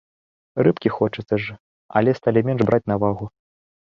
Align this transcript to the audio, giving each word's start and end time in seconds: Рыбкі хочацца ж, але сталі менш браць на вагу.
Рыбкі 0.67 0.89
хочацца 0.95 1.35
ж, 1.43 1.59
але 2.01 2.17
сталі 2.21 2.39
менш 2.49 2.61
браць 2.71 2.85
на 2.93 2.99
вагу. 3.05 3.25